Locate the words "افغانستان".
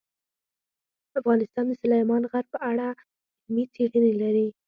1.19-1.65